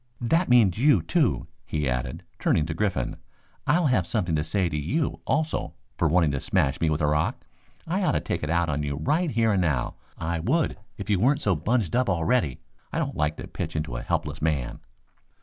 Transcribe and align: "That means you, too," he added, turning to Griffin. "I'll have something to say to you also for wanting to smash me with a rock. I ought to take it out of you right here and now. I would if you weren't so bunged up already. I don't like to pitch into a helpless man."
"That 0.19 0.49
means 0.49 0.79
you, 0.79 1.03
too," 1.03 1.45
he 1.63 1.87
added, 1.87 2.23
turning 2.39 2.65
to 2.65 2.73
Griffin. 2.73 3.17
"I'll 3.67 3.85
have 3.85 4.07
something 4.07 4.35
to 4.35 4.43
say 4.43 4.67
to 4.67 4.75
you 4.75 5.21
also 5.27 5.75
for 5.95 6.07
wanting 6.07 6.31
to 6.31 6.39
smash 6.39 6.81
me 6.81 6.89
with 6.89 7.01
a 7.01 7.05
rock. 7.05 7.45
I 7.85 8.01
ought 8.01 8.13
to 8.13 8.19
take 8.19 8.41
it 8.41 8.49
out 8.49 8.67
of 8.67 8.83
you 8.83 8.95
right 8.95 9.29
here 9.29 9.51
and 9.53 9.61
now. 9.61 9.97
I 10.17 10.39
would 10.39 10.75
if 10.97 11.07
you 11.07 11.19
weren't 11.19 11.41
so 11.41 11.55
bunged 11.55 11.95
up 11.95 12.09
already. 12.09 12.61
I 12.91 12.97
don't 12.97 13.15
like 13.15 13.37
to 13.37 13.47
pitch 13.47 13.75
into 13.75 13.95
a 13.95 14.01
helpless 14.01 14.41
man." 14.41 14.79